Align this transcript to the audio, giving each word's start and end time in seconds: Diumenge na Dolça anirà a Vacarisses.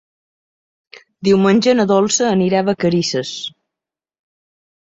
Diumenge 1.27 1.75
na 1.77 1.87
Dolça 1.93 2.25
anirà 2.31 2.63
a 2.65 2.67
Vacarisses. 2.71 3.37